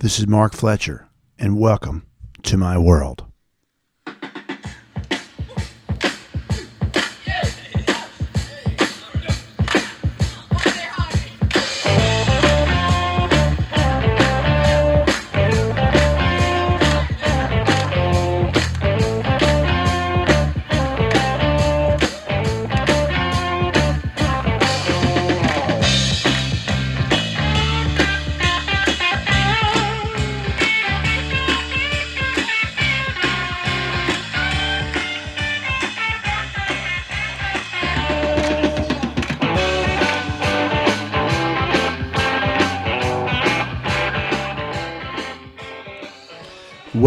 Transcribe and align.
This 0.00 0.20
is 0.20 0.28
Mark 0.28 0.54
Fletcher, 0.54 1.08
and 1.40 1.58
welcome 1.58 2.06
to 2.44 2.56
my 2.56 2.78
world. 2.78 3.27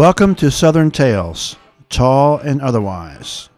Welcome 0.02 0.34
to 0.34 0.50
Southern 0.50 0.90
Tales, 0.90 1.54
tall 1.88 2.38
and 2.38 2.60
otherwise. 2.60 3.50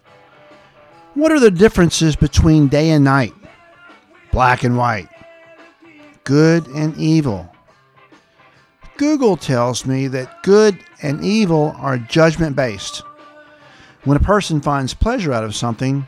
What 1.15 1.33
are 1.33 1.41
the 1.41 1.51
differences 1.51 2.17
between 2.17 2.69
day 2.69 2.91
and 2.91 3.03
night, 3.03 3.33
black 4.31 4.63
and 4.63 4.77
white, 4.77 5.09
good 6.25 6.67
and 6.67 6.95
evil? 6.99 7.51
Google 8.99 9.39
tells 9.39 9.87
me 9.87 10.07
that 10.09 10.43
good 10.43 10.79
and 11.01 11.25
evil 11.25 11.75
are 11.79 11.97
judgment 11.97 12.55
based. 12.55 13.03
When 14.03 14.19
a 14.19 14.21
person 14.21 14.61
finds 14.61 14.93
pleasure 14.93 15.33
out 15.33 15.45
of 15.45 15.57
something, 15.57 16.07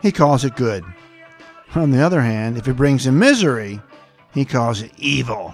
he 0.00 0.10
calls 0.10 0.42
it 0.42 0.56
good. 0.56 0.86
On 1.74 1.90
the 1.90 2.00
other 2.00 2.22
hand, 2.22 2.56
if 2.56 2.66
it 2.66 2.78
brings 2.78 3.06
him 3.06 3.18
misery, 3.18 3.78
he 4.32 4.46
calls 4.46 4.80
it 4.80 4.92
evil. 4.96 5.52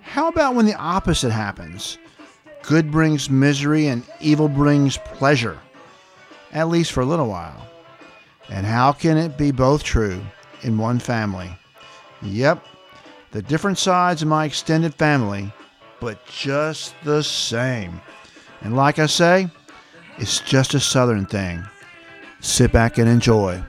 How 0.00 0.26
about 0.26 0.56
when 0.56 0.66
the 0.66 0.74
opposite 0.74 1.30
happens? 1.30 1.96
Good 2.62 2.90
brings 2.90 3.28
misery 3.28 3.88
and 3.88 4.04
evil 4.20 4.48
brings 4.48 4.96
pleasure, 4.96 5.58
at 6.52 6.68
least 6.68 6.92
for 6.92 7.00
a 7.00 7.06
little 7.06 7.28
while. 7.28 7.68
And 8.48 8.64
how 8.64 8.92
can 8.92 9.16
it 9.16 9.36
be 9.36 9.50
both 9.50 9.82
true 9.82 10.22
in 10.62 10.78
one 10.78 10.98
family? 10.98 11.50
Yep, 12.22 12.64
the 13.32 13.42
different 13.42 13.78
sides 13.78 14.22
of 14.22 14.28
my 14.28 14.44
extended 14.44 14.94
family, 14.94 15.52
but 16.00 16.24
just 16.26 16.94
the 17.02 17.22
same. 17.22 18.00
And 18.60 18.76
like 18.76 18.98
I 18.98 19.06
say, 19.06 19.48
it's 20.18 20.40
just 20.40 20.74
a 20.74 20.80
southern 20.80 21.26
thing. 21.26 21.64
Sit 22.40 22.72
back 22.72 22.98
and 22.98 23.08
enjoy. 23.08 23.62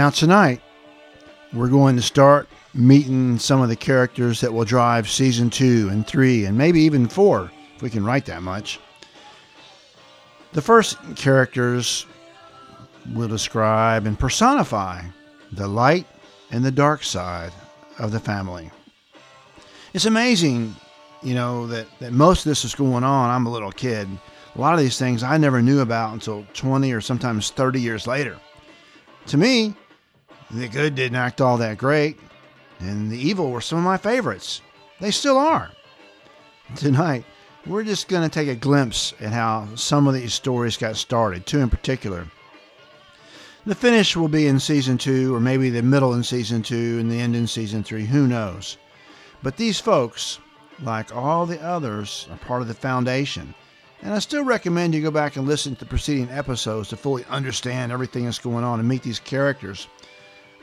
Now, 0.00 0.08
tonight, 0.08 0.62
we're 1.52 1.68
going 1.68 1.94
to 1.96 2.00
start 2.00 2.48
meeting 2.72 3.38
some 3.38 3.60
of 3.60 3.68
the 3.68 3.76
characters 3.76 4.40
that 4.40 4.50
will 4.50 4.64
drive 4.64 5.10
season 5.10 5.50
two 5.50 5.90
and 5.92 6.06
three, 6.06 6.46
and 6.46 6.56
maybe 6.56 6.80
even 6.80 7.06
four, 7.06 7.50
if 7.76 7.82
we 7.82 7.90
can 7.90 8.02
write 8.02 8.24
that 8.24 8.42
much. 8.42 8.80
The 10.54 10.62
first 10.62 10.96
characters 11.16 12.06
will 13.12 13.28
describe 13.28 14.06
and 14.06 14.18
personify 14.18 15.02
the 15.52 15.68
light 15.68 16.06
and 16.50 16.64
the 16.64 16.70
dark 16.70 17.04
side 17.04 17.52
of 17.98 18.10
the 18.10 18.20
family. 18.20 18.70
It's 19.92 20.06
amazing, 20.06 20.76
you 21.22 21.34
know, 21.34 21.66
that, 21.66 21.88
that 21.98 22.14
most 22.14 22.46
of 22.46 22.50
this 22.50 22.64
is 22.64 22.74
going 22.74 23.04
on. 23.04 23.28
I'm 23.28 23.44
a 23.44 23.52
little 23.52 23.70
kid. 23.70 24.08
A 24.54 24.60
lot 24.62 24.72
of 24.72 24.80
these 24.80 24.98
things 24.98 25.22
I 25.22 25.36
never 25.36 25.60
knew 25.60 25.80
about 25.80 26.14
until 26.14 26.46
20 26.54 26.90
or 26.90 27.02
sometimes 27.02 27.50
30 27.50 27.82
years 27.82 28.06
later. 28.06 28.38
To 29.26 29.36
me, 29.36 29.74
the 30.52 30.68
good 30.68 30.94
didn't 30.94 31.16
act 31.16 31.40
all 31.40 31.56
that 31.58 31.78
great, 31.78 32.18
and 32.80 33.10
the 33.10 33.18
evil 33.18 33.50
were 33.50 33.60
some 33.60 33.78
of 33.78 33.84
my 33.84 33.96
favorites. 33.96 34.62
They 35.00 35.10
still 35.10 35.38
are. 35.38 35.70
Tonight, 36.76 37.24
we're 37.66 37.84
just 37.84 38.08
going 38.08 38.28
to 38.28 38.32
take 38.32 38.48
a 38.48 38.54
glimpse 38.54 39.12
at 39.20 39.32
how 39.32 39.68
some 39.74 40.06
of 40.06 40.14
these 40.14 40.34
stories 40.34 40.76
got 40.76 40.96
started, 40.96 41.46
two 41.46 41.60
in 41.60 41.70
particular. 41.70 42.26
The 43.66 43.74
finish 43.74 44.16
will 44.16 44.28
be 44.28 44.46
in 44.46 44.58
season 44.58 44.96
two, 44.96 45.34
or 45.34 45.40
maybe 45.40 45.68
the 45.68 45.82
middle 45.82 46.14
in 46.14 46.22
season 46.22 46.62
two 46.62 46.98
and 46.98 47.10
the 47.10 47.20
end 47.20 47.36
in 47.36 47.46
season 47.46 47.82
three, 47.82 48.06
who 48.06 48.26
knows. 48.26 48.78
But 49.42 49.56
these 49.56 49.78
folks, 49.78 50.38
like 50.82 51.14
all 51.14 51.44
the 51.44 51.60
others, 51.62 52.26
are 52.30 52.38
part 52.38 52.62
of 52.62 52.68
the 52.68 52.74
foundation. 52.74 53.54
And 54.02 54.14
I 54.14 54.18
still 54.18 54.44
recommend 54.44 54.94
you 54.94 55.02
go 55.02 55.10
back 55.10 55.36
and 55.36 55.46
listen 55.46 55.74
to 55.74 55.80
the 55.80 55.86
preceding 55.86 56.30
episodes 56.30 56.88
to 56.88 56.96
fully 56.96 57.24
understand 57.28 57.92
everything 57.92 58.24
that's 58.24 58.38
going 58.38 58.64
on 58.64 58.80
and 58.80 58.88
meet 58.88 59.02
these 59.02 59.20
characters. 59.20 59.88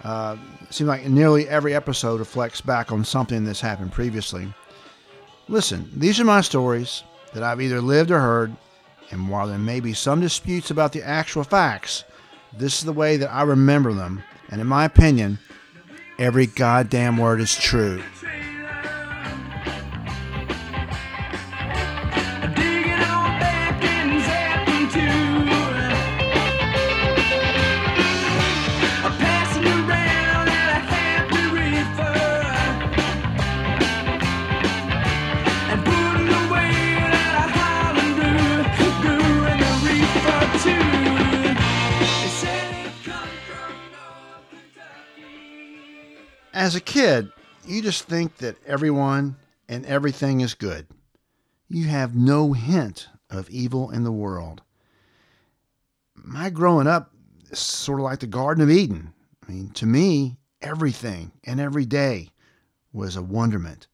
Uh, 0.03 0.37
seems 0.69 0.87
like 0.87 1.07
nearly 1.07 1.47
every 1.49 1.73
episode 1.73 2.19
reflects 2.19 2.61
back 2.61 2.91
on 2.91 3.03
something 3.03 3.43
that's 3.43 3.61
happened 3.61 3.91
previously. 3.91 4.53
Listen, 5.47 5.89
these 5.95 6.19
are 6.19 6.25
my 6.25 6.41
stories 6.41 7.03
that 7.33 7.43
I've 7.43 7.61
either 7.61 7.81
lived 7.81 8.11
or 8.11 8.19
heard, 8.19 8.55
and 9.11 9.29
while 9.29 9.47
there 9.47 9.57
may 9.57 9.79
be 9.79 9.93
some 9.93 10.21
disputes 10.21 10.71
about 10.71 10.91
the 10.91 11.03
actual 11.03 11.43
facts, 11.43 12.03
this 12.57 12.79
is 12.79 12.85
the 12.85 12.93
way 12.93 13.17
that 13.17 13.31
I 13.31 13.43
remember 13.43 13.93
them, 13.93 14.23
and 14.49 14.61
in 14.61 14.67
my 14.67 14.85
opinion, 14.85 15.39
every 16.19 16.47
goddamn 16.47 17.17
word 17.17 17.41
is 17.41 17.55
true. 17.55 18.01
Kid, 47.07 47.31
you 47.65 47.81
just 47.81 48.03
think 48.03 48.37
that 48.37 48.57
everyone 48.65 49.37
and 49.69 49.85
everything 49.85 50.41
is 50.41 50.53
good. 50.53 50.87
You 51.69 51.85
have 51.87 52.15
no 52.15 52.53
hint 52.53 53.07
of 53.29 53.49
evil 53.49 53.91
in 53.91 54.03
the 54.03 54.11
world. 54.11 54.61
My 56.15 56.49
growing 56.49 56.87
up 56.87 57.11
is 57.49 57.59
sort 57.59 57.99
of 57.99 58.03
like 58.03 58.19
the 58.19 58.27
Garden 58.27 58.63
of 58.63 58.69
Eden. 58.69 59.13
I 59.47 59.51
mean, 59.51 59.69
to 59.71 59.85
me, 59.85 60.37
everything 60.61 61.31
and 61.43 61.59
every 61.59 61.85
day 61.85 62.29
was 62.91 63.15
a 63.15 63.21
wonderment. 63.21 63.87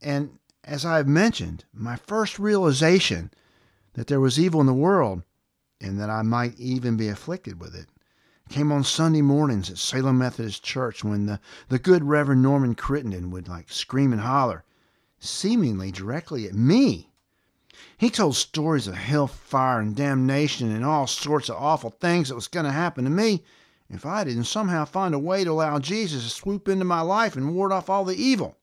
And 0.00 0.38
as 0.64 0.84
I've 0.84 1.08
mentioned, 1.08 1.64
my 1.72 1.96
first 1.96 2.38
realization 2.38 3.30
that 3.94 4.08
there 4.08 4.20
was 4.20 4.40
evil 4.40 4.60
in 4.60 4.66
the 4.66 4.74
world 4.74 5.22
and 5.80 6.00
that 6.00 6.10
I 6.10 6.22
might 6.22 6.58
even 6.58 6.96
be 6.96 7.08
afflicted 7.08 7.60
with 7.60 7.74
it 7.74 7.86
came 8.52 8.70
on 8.70 8.84
Sunday 8.84 9.22
mornings 9.22 9.70
at 9.70 9.78
Salem 9.78 10.18
Methodist 10.18 10.62
Church 10.62 11.02
when 11.02 11.24
the, 11.24 11.40
the 11.68 11.78
good 11.78 12.04
Reverend 12.04 12.42
Norman 12.42 12.74
Crittenden 12.74 13.30
would 13.30 13.48
like 13.48 13.70
scream 13.70 14.12
and 14.12 14.20
holler, 14.20 14.62
seemingly 15.18 15.90
directly 15.90 16.46
at 16.46 16.54
me. 16.54 17.10
He 17.96 18.10
told 18.10 18.36
stories 18.36 18.86
of 18.86 18.94
hellfire 18.94 19.80
and 19.80 19.96
damnation 19.96 20.70
and 20.70 20.84
all 20.84 21.06
sorts 21.06 21.48
of 21.48 21.56
awful 21.56 21.90
things 21.90 22.28
that 22.28 22.34
was 22.34 22.46
going 22.46 22.66
to 22.66 22.72
happen 22.72 23.04
to 23.04 23.10
me 23.10 23.42
if 23.88 24.04
I 24.04 24.22
didn't 24.22 24.44
somehow 24.44 24.84
find 24.84 25.14
a 25.14 25.18
way 25.18 25.44
to 25.44 25.50
allow 25.50 25.78
Jesus 25.78 26.24
to 26.24 26.28
swoop 26.28 26.68
into 26.68 26.84
my 26.84 27.00
life 27.00 27.36
and 27.36 27.54
ward 27.54 27.72
off 27.72 27.88
all 27.88 28.04
the 28.04 28.22
evil. 28.22 28.58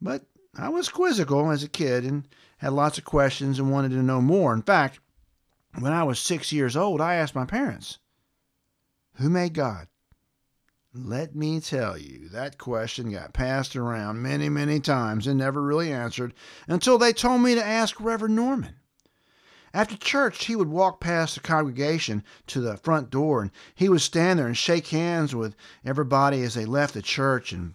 But 0.00 0.24
I 0.56 0.70
was 0.70 0.88
quizzical 0.88 1.50
as 1.50 1.62
a 1.62 1.68
kid 1.68 2.04
and 2.04 2.26
had 2.56 2.72
lots 2.72 2.96
of 2.96 3.04
questions 3.04 3.58
and 3.58 3.70
wanted 3.70 3.90
to 3.90 4.02
know 4.02 4.22
more. 4.22 4.54
In 4.54 4.62
fact, 4.62 4.98
when 5.78 5.92
I 5.92 6.04
was 6.04 6.18
six 6.18 6.52
years 6.52 6.74
old, 6.74 7.02
I 7.02 7.16
asked 7.16 7.34
my 7.34 7.44
parents, 7.44 7.98
Who 9.16 9.30
made 9.30 9.54
God? 9.54 9.88
Let 10.92 11.34
me 11.34 11.60
tell 11.60 11.98
you, 11.98 12.28
that 12.30 12.58
question 12.58 13.10
got 13.10 13.34
passed 13.34 13.76
around 13.76 14.22
many, 14.22 14.48
many 14.48 14.80
times 14.80 15.26
and 15.26 15.38
never 15.38 15.62
really 15.62 15.92
answered 15.92 16.32
until 16.66 16.96
they 16.96 17.12
told 17.12 17.42
me 17.42 17.54
to 17.54 17.64
ask 17.64 18.00
Reverend 18.00 18.36
Norman. 18.36 18.76
After 19.74 19.96
church, 19.96 20.46
he 20.46 20.56
would 20.56 20.68
walk 20.68 21.00
past 21.00 21.34
the 21.34 21.40
congregation 21.40 22.24
to 22.46 22.60
the 22.60 22.78
front 22.78 23.10
door 23.10 23.42
and 23.42 23.50
he 23.74 23.90
would 23.90 24.00
stand 24.00 24.38
there 24.38 24.46
and 24.46 24.56
shake 24.56 24.86
hands 24.88 25.34
with 25.34 25.54
everybody 25.84 26.42
as 26.42 26.54
they 26.54 26.64
left 26.64 26.94
the 26.94 27.02
church 27.02 27.52
and 27.52 27.74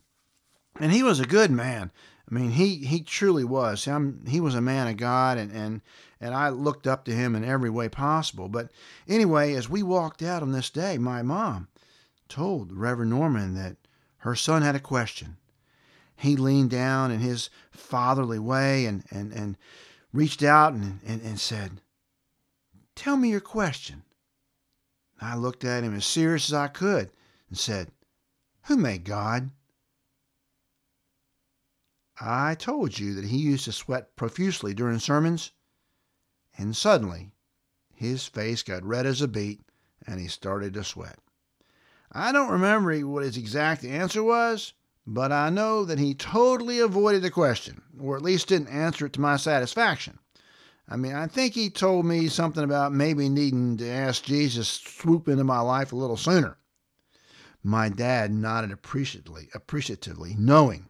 and 0.80 0.92
he 0.92 1.04
was 1.04 1.20
a 1.20 1.26
good 1.26 1.52
man. 1.52 1.92
I 2.32 2.34
mean, 2.34 2.52
he, 2.52 2.78
he 2.78 3.02
truly 3.02 3.44
was. 3.44 3.86
I'm, 3.88 4.26
he 4.26 4.40
was 4.40 4.56
a 4.56 4.62
man 4.62 4.88
of 4.88 4.96
God, 4.96 5.38
and, 5.38 5.52
and, 5.52 5.82
and 6.22 6.34
I 6.34 6.48
looked 6.48 6.88
up 6.88 7.04
to 7.06 7.14
him 7.14 7.36
in 7.36 7.44
every 7.44 7.70
way 7.70 7.90
possible. 7.90 8.48
But 8.48 8.70
anyway, 9.06 9.54
as 9.54 9.70
we 9.70 9.84
walked 9.84 10.22
out 10.22 10.42
on 10.42 10.54
this 10.54 10.70
day, 10.70 10.98
my 10.98 11.24
mom 11.24 11.68
told 12.30 12.72
Reverend 12.72 13.12
Norman 13.12 13.56
that 13.56 13.76
her 14.20 14.36
son 14.36 14.62
had 14.62 14.76
a 14.76 14.80
question. 14.80 15.36
He 16.16 16.38
leaned 16.38 16.70
down 16.70 17.12
in 17.12 17.20
his 17.20 17.50
fatherly 17.72 18.40
way 18.40 18.86
and, 18.86 19.04
and, 19.12 19.34
and 19.34 19.58
reached 20.14 20.42
out 20.42 20.72
and, 20.72 21.02
and, 21.06 21.22
and 21.22 21.40
said, 21.40 21.82
Tell 22.96 23.18
me 23.18 23.32
your 23.32 23.42
question. 23.42 24.04
I 25.20 25.36
looked 25.36 25.66
at 25.66 25.84
him 25.84 25.96
as 25.96 26.06
serious 26.06 26.50
as 26.50 26.54
I 26.54 26.68
could 26.68 27.10
and 27.50 27.58
said, 27.58 27.92
Who 28.64 28.78
made 28.78 29.04
God? 29.04 29.50
I 32.24 32.54
told 32.54 33.00
you 33.00 33.16
that 33.16 33.26
he 33.26 33.38
used 33.38 33.66
to 33.66 33.72
sweat 33.72 34.16
profusely 34.16 34.76
during 34.76 35.00
sermons. 35.00 35.54
And 36.56 36.78
suddenly, 36.78 37.32
his 37.96 38.28
face 38.28 38.62
got 38.62 38.84
red 38.84 39.08
as 39.08 39.24
a 39.24 39.28
beet 39.28 39.62
and 40.06 40.20
he 40.20 40.28
started 40.28 40.76
to 40.76 40.84
sweat. 40.84 41.18
I 42.12 42.32
don't 42.32 42.52
remember 42.52 42.96
what 43.08 43.24
his 43.24 43.38
exact 43.38 43.84
answer 43.84 44.22
was, 44.22 44.74
but 45.08 45.32
I 45.32 45.50
know 45.50 45.84
that 45.84 45.98
he 45.98 46.14
totally 46.14 46.80
avoided 46.80 47.24
the 47.24 47.32
question, 47.32 47.82
or 48.00 48.18
at 48.18 48.22
least 48.22 48.50
didn't 48.50 48.68
answer 48.68 49.08
it 49.08 49.14
to 49.14 49.22
my 49.22 49.38
satisfaction. 49.38 50.20
I 50.88 50.98
mean, 50.98 51.14
I 51.14 51.26
think 51.26 51.56
he 51.56 51.72
told 51.72 52.06
me 52.06 52.28
something 52.28 52.64
about 52.64 52.94
maybe 52.94 53.30
needing 53.30 53.78
to 53.78 53.88
ask 53.90 54.24
Jesus 54.24 54.80
to 54.80 54.90
swoop 54.90 55.28
into 55.28 55.44
my 55.44 55.62
life 55.62 55.92
a 55.92 55.96
little 55.96 56.18
sooner. 56.18 56.58
My 57.64 57.90
dad 57.90 58.32
nodded 58.32 58.72
appreciatively, 58.72 59.50
appreciatively, 59.56 60.36
knowing 60.38 60.88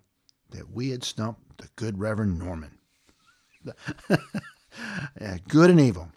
that 0.51 0.71
we 0.71 0.89
had 0.89 1.03
stumped 1.03 1.57
the 1.57 1.69
good 1.75 2.00
Reverend 2.00 2.39
Norman. 2.39 2.77
yeah, 5.19 5.38
good 5.48 5.69
and 5.69 5.80
evil. 5.80 6.09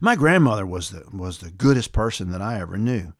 My 0.00 0.16
grandmother 0.16 0.66
was 0.66 0.90
the 0.90 1.04
was 1.12 1.38
the 1.38 1.50
goodest 1.50 1.92
person 1.92 2.30
that 2.30 2.42
I 2.42 2.60
ever 2.60 2.76
knew, 2.76 3.14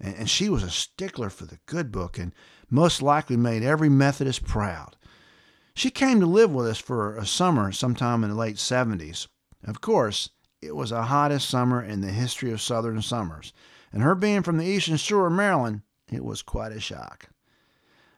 and, 0.00 0.14
and 0.14 0.30
she 0.30 0.48
was 0.48 0.62
a 0.62 0.70
stickler 0.70 1.30
for 1.30 1.44
the 1.44 1.58
good 1.66 1.90
book, 1.90 2.18
and 2.18 2.32
most 2.70 3.02
likely 3.02 3.36
made 3.36 3.62
every 3.62 3.88
Methodist 3.88 4.44
proud. 4.44 4.96
She 5.74 5.90
came 5.90 6.20
to 6.20 6.26
live 6.26 6.52
with 6.52 6.66
us 6.66 6.78
for 6.78 7.16
a 7.16 7.26
summer 7.26 7.72
sometime 7.72 8.22
in 8.22 8.30
the 8.30 8.36
late 8.36 8.56
70s. 8.56 9.26
Of 9.64 9.80
course, 9.80 10.30
it 10.62 10.76
was 10.76 10.90
the 10.90 11.02
hottest 11.02 11.48
summer 11.50 11.82
in 11.82 12.00
the 12.00 12.12
history 12.12 12.52
of 12.52 12.62
southern 12.62 13.02
summers, 13.02 13.52
and 13.92 14.02
her 14.02 14.14
being 14.14 14.42
from 14.42 14.58
the 14.58 14.66
eastern 14.66 14.96
shore 14.96 15.26
of 15.26 15.32
Maryland, 15.32 15.82
it 16.12 16.24
was 16.24 16.42
quite 16.42 16.72
a 16.72 16.80
shock. 16.80 17.28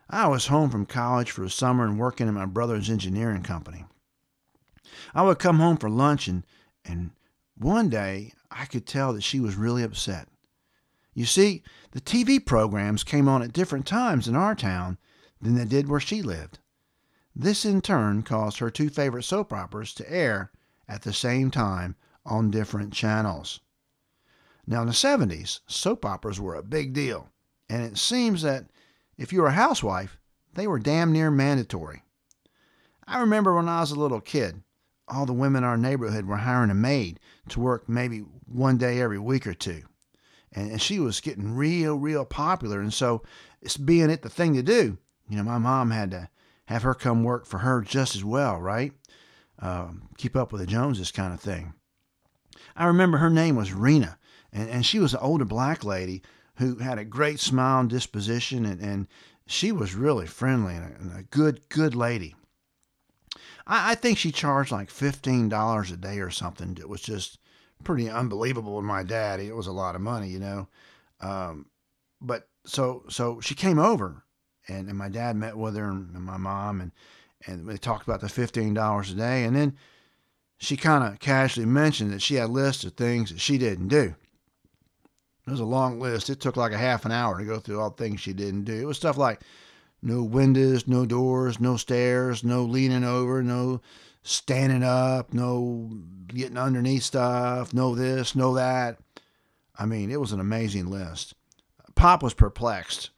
I 0.09 0.29
was 0.29 0.47
home 0.47 0.71
from 0.71 0.87
college 0.87 1.31
for 1.31 1.41
the 1.43 1.51
summer 1.51 1.85
and 1.85 1.99
working 1.99 2.29
in 2.29 2.35
my 2.35 2.47
brother's 2.47 2.89
engineering 2.89 3.43
company. 3.43 3.85
I 5.15 5.23
would 5.23 5.39
come 5.39 5.59
home 5.59 5.77
for 5.77 5.91
lunch, 5.91 6.29
and, 6.29 6.45
and 6.85 7.11
one 7.57 7.89
day 7.89 8.33
I 8.51 8.67
could 8.67 8.87
tell 8.87 9.13
that 9.13 9.23
she 9.23 9.41
was 9.41 9.57
really 9.57 9.83
upset. 9.83 10.29
You 11.13 11.25
see, 11.25 11.63
the 11.91 12.01
TV 12.01 12.45
programs 12.45 13.03
came 13.03 13.27
on 13.27 13.43
at 13.43 13.53
different 13.53 13.87
times 13.87 14.29
in 14.29 14.37
our 14.37 14.55
town 14.55 14.99
than 15.41 15.55
they 15.55 15.65
did 15.65 15.89
where 15.89 16.01
she 16.01 16.23
lived. 16.23 16.59
This 17.35 17.65
in 17.65 17.81
turn 17.81 18.23
caused 18.23 18.59
her 18.59 18.71
two 18.71 18.91
favorite 18.91 19.25
soap 19.25 19.53
operas 19.53 19.93
to 19.95 20.11
air 20.11 20.53
at 20.89 21.03
the 21.03 21.13
same 21.13 21.51
time 21.51 21.97
on 22.25 22.51
different 22.51 22.93
channels. 22.93 23.61
Now, 24.67 24.83
in 24.83 24.89
the 24.89 24.93
70s, 24.93 25.61
soap 25.67 26.05
operas 26.05 26.41
were 26.41 26.55
a 26.55 26.63
big 26.63 26.93
deal, 26.93 27.31
and 27.69 27.83
it 27.83 27.99
seems 27.99 28.43
that 28.43 28.67
if 29.19 29.33
you 29.33 29.43
were 29.43 29.49
a 29.49 29.53
housewife, 29.53 30.19
they 30.55 30.67
were 30.67 30.79
damn 30.79 31.13
near 31.13 31.31
mandatory. 31.31 32.03
I 33.07 33.21
remember 33.21 33.55
when 33.55 33.69
I 33.69 33.81
was 33.81 33.91
a 33.93 33.99
little 33.99 34.21
kid, 34.21 34.63
all 35.09 35.27
the 35.27 35.33
women 35.33 35.63
in 35.63 35.69
our 35.69 35.77
neighborhood 35.77 36.27
were 36.27 36.37
hiring 36.37 36.71
a 36.71 36.75
maid 36.75 37.21
to 37.51 37.61
work 37.61 37.89
maybe 37.89 38.21
one 38.47 38.77
day 38.77 39.01
every 39.01 39.19
week 39.19 39.47
or 39.47 39.55
two. 39.55 39.83
And, 40.53 40.81
she 40.81 40.99
was 40.99 41.21
getting 41.21 41.55
real, 41.55 41.97
real 41.97 42.25
popular. 42.25 42.81
And 42.81 42.93
so, 42.93 43.23
it's 43.61 43.77
being 43.77 44.11
it 44.11 44.23
the 44.23 44.31
thing 44.31 44.55
to 44.55 44.63
do, 44.63 44.97
you 45.29 45.37
know, 45.37 45.43
my 45.43 45.59
mom 45.59 45.91
had 45.91 46.11
to 46.13 46.29
have 46.67 46.83
her 46.83 46.95
come 46.95 47.25
work 47.25 47.47
for 47.47 47.59
her 47.59 47.83
just 47.83 48.17
as 48.17 48.25
well, 48.25 48.59
right? 48.59 48.93
Um, 49.59 50.09
keep 50.17 50.37
up 50.37 50.53
with 50.53 50.61
the 50.61 50.67
Joneses 50.67 51.13
kind 51.13 51.33
of 51.33 51.41
thing. 51.41 51.75
I 52.75 52.87
remember 52.87 53.19
her 53.19 53.31
name 53.31 53.57
was 53.57 53.73
Rena, 53.73 54.19
and, 54.53 54.69
and 54.69 54.87
she 54.87 54.99
was 54.99 55.15
an 55.15 55.21
older 55.21 55.45
black 55.45 55.85
lady 55.85 56.23
who 56.57 56.77
had 56.77 56.99
a 56.99 57.05
great 57.05 57.41
smile 57.41 57.81
and 57.81 57.91
disposition, 57.91 58.65
and, 58.65 58.81
and 58.81 59.09
she 59.47 59.73
was 59.73 59.95
really 59.95 60.27
friendly 60.27 60.75
and 60.75 60.85
a, 60.85 60.97
and 60.99 61.19
a 61.19 61.23
good, 61.25 61.69
good 61.69 61.95
lady. 61.95 62.35
I, 63.67 63.93
I 63.93 63.95
think 63.95 64.19
she 64.19 64.33
charged 64.33 64.73
like 64.73 64.89
$15 64.91 65.93
a 65.93 65.97
day 65.97 66.19
or 66.19 66.31
something. 66.31 66.77
It 66.81 66.89
was 66.89 67.01
just 67.03 67.39
pretty 67.85 68.09
unbelievable 68.09 68.77
with 68.77 68.85
my 68.85 69.03
dad. 69.03 69.41
It 69.41 69.55
was 69.55 69.67
a 69.67 69.73
lot 69.73 69.95
of 69.95 70.01
money, 70.01 70.29
you 70.29 70.39
know. 70.39 70.69
Um, 71.21 71.67
but 72.21 72.49
so 72.65 73.05
so 73.09 73.41
she 73.41 73.55
came 73.55 73.79
over, 73.79 74.25
and, 74.69 74.89
and 74.89 74.99
my 74.99 75.09
dad 75.09 75.37
met 75.37 75.57
with 75.57 75.77
her 75.77 75.91
and, 75.91 76.15
and 76.15 76.25
my 76.25 76.37
mom, 76.37 76.81
and 76.81 76.93
and 77.47 77.69
they 77.69 77.77
talked 77.77 78.07
about 78.07 78.21
the 78.21 78.29
fifteen 78.29 78.75
dollars 78.75 79.13
a 79.13 79.15
day, 79.15 79.45
and 79.45 79.55
then 79.55 79.77
she 80.59 80.77
kind 80.77 81.05
of 81.05 81.21
casually 81.21 81.67
mentioned 81.67 82.13
that 82.13 82.23
she 82.23 82.37
had 82.37 82.51
lists 82.51 82.85
of 82.85 82.95
things 82.95 83.31
that 83.31 83.41
she 83.41 83.59
didn't 83.59 83.89
do. 83.89 84.15
It 85.47 85.51
was 85.51 85.61
a 85.61 85.65
long 85.65 86.01
list. 86.01 86.29
It 86.29 86.41
took 86.41 86.57
like 86.57 86.73
a 86.73 86.79
half 86.79 87.05
an 87.05 87.13
hour 87.13 87.39
to 87.39 87.45
go 87.45 87.61
through 87.61 87.81
all 87.81 87.91
the 87.91 88.03
things 88.03 88.21
she 88.21 88.33
didn't 88.33 88.65
do. 88.65 88.75
It 88.75 88.85
was 88.85 88.97
stuff 88.97 89.17
like 89.17 89.41
no 90.03 90.23
windows, 90.23 90.89
no 90.89 91.07
doors, 91.07 91.61
no 91.61 91.77
stairs, 91.77 92.43
no 92.43 92.65
leaning 92.65 93.05
over, 93.05 93.43
no 93.43 93.81
standing 94.23 94.83
up, 94.83 95.33
no 95.33 95.91
getting 96.27 96.59
underneath 96.59 97.05
stuff, 97.05 97.73
no 97.73 97.95
this, 97.95 98.35
no 98.35 98.55
that. 98.55 98.99
I 99.79 99.87
mean, 99.87 100.11
it 100.11 100.21
was 100.21 100.33
an 100.33 100.41
amazing 100.41 100.87
list. 100.87 101.35
Pop 101.95 102.23
was 102.23 102.35
perplexed, 102.35 103.11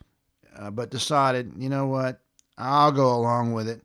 uh, 0.57 0.71
but 0.71 0.91
decided, 0.91 1.53
you 1.57 1.69
know 1.69 1.87
what, 1.87 2.21
I'll 2.59 2.93
go 2.93 3.15
along 3.15 3.55
with 3.55 3.69
it, 3.69 3.83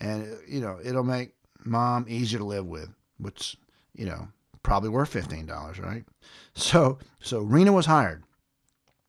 and 0.00 0.26
you 0.48 0.60
know 0.60 0.78
it'll 0.82 1.04
make 1.04 1.34
mom 1.64 2.06
easier 2.08 2.38
to 2.38 2.44
live 2.44 2.66
with, 2.66 2.88
which 3.18 3.56
you 3.94 4.06
know 4.06 4.28
probably 4.62 4.88
worth 4.88 5.08
fifteen 5.10 5.46
dollars, 5.46 5.78
right? 5.78 6.04
So 6.54 6.98
so 7.20 7.40
Rena 7.40 7.72
was 7.72 7.86
hired. 7.86 8.24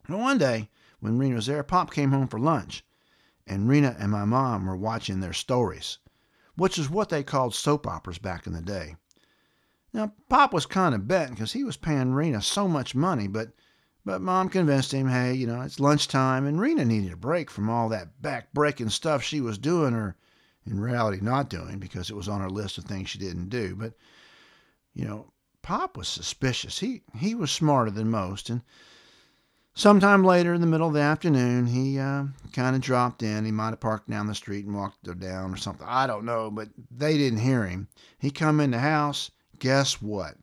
And 0.07 0.19
one 0.19 0.37
day 0.37 0.69
when 0.99 1.17
Rena 1.17 1.35
was 1.35 1.45
there, 1.45 1.63
Pop 1.63 1.93
came 1.93 2.11
home 2.11 2.27
for 2.27 2.39
lunch, 2.39 2.83
and 3.47 3.67
Rena 3.69 3.95
and 3.99 4.11
my 4.11 4.25
mom 4.25 4.65
were 4.65 4.77
watching 4.77 5.19
their 5.19 5.33
stories, 5.33 5.99
which 6.55 6.77
is 6.77 6.89
what 6.89 7.09
they 7.09 7.23
called 7.23 7.55
soap 7.55 7.87
operas 7.87 8.17
back 8.17 8.47
in 8.47 8.53
the 8.53 8.61
day. 8.61 8.95
Now 9.93 10.13
Pop 10.29 10.53
was 10.53 10.65
kind 10.65 10.95
of 10.95 11.07
betting 11.07 11.35
because 11.35 11.53
he 11.53 11.63
was 11.63 11.77
paying 11.77 12.13
Rena 12.13 12.41
so 12.41 12.67
much 12.67 12.95
money, 12.95 13.27
but 13.27 13.49
but 14.05 14.21
Mom 14.21 14.49
convinced 14.49 14.93
him, 14.93 15.07
hey, 15.07 15.33
you 15.33 15.47
know, 15.47 15.61
it's 15.61 15.79
lunchtime, 15.79 16.45
and 16.45 16.59
Rena 16.59 16.83
needed 16.83 17.13
a 17.13 17.17
break 17.17 17.49
from 17.49 17.69
all 17.69 17.87
that 17.89 18.21
back-breaking 18.21 18.89
stuff 18.89 19.23
she 19.23 19.39
was 19.39 19.57
doing, 19.57 19.93
or 19.93 20.17
in 20.65 20.79
reality 20.79 21.19
not 21.21 21.49
doing, 21.49 21.79
because 21.79 22.09
it 22.09 22.15
was 22.15 22.27
on 22.27 22.41
her 22.41 22.49
list 22.49 22.77
of 22.77 22.83
things 22.83 23.09
she 23.09 23.19
didn't 23.19 23.49
do. 23.49 23.75
But 23.75 23.93
you 24.93 25.05
know, 25.05 25.31
Pop 25.63 25.97
was 25.97 26.07
suspicious. 26.07 26.79
He 26.79 27.01
he 27.15 27.33
was 27.33 27.49
smarter 27.49 27.89
than 27.89 28.11
most, 28.11 28.49
and 28.49 28.61
sometime 29.73 30.23
later 30.23 30.53
in 30.53 30.61
the 30.61 30.67
middle 30.67 30.89
of 30.89 30.93
the 30.93 30.99
afternoon, 30.99 31.67
he 31.67 31.97
uh, 31.97 32.25
kind 32.51 32.75
of 32.75 32.81
dropped 32.81 33.23
in. 33.23 33.45
He 33.45 33.51
might 33.51 33.69
have 33.69 33.79
parked 33.79 34.09
down 34.09 34.27
the 34.27 34.35
street 34.35 34.65
and 34.65 34.75
walked 34.75 35.03
down 35.19 35.53
or 35.53 35.57
something. 35.57 35.87
I 35.89 36.05
don't 36.05 36.25
know, 36.25 36.51
but 36.51 36.69
they 36.91 37.17
didn't 37.17 37.39
hear 37.39 37.65
him. 37.65 37.87
He 38.19 38.29
come 38.29 38.59
in 38.59 38.71
the 38.71 38.79
house. 38.79 39.31
Guess 39.57 40.01
what? 40.01 40.35